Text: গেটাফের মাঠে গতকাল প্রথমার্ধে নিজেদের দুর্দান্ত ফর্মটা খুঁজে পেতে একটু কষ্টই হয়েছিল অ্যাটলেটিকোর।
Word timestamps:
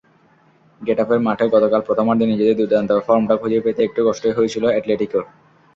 গেটাফের 0.81 1.19
মাঠে 1.19 1.45
গতকাল 1.47 1.81
প্রথমার্ধে 1.87 2.25
নিজেদের 2.25 2.57
দুর্দান্ত 2.59 2.91
ফর্মটা 3.07 3.35
খুঁজে 3.37 3.63
পেতে 3.65 3.81
একটু 3.83 3.99
কষ্টই 4.07 4.35
হয়েছিল 4.37 4.63
অ্যাটলেটিকোর। 4.67 5.23